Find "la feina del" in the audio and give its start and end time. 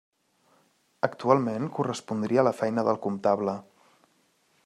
2.49-3.01